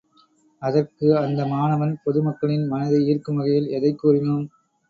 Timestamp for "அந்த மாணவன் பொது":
1.17-2.21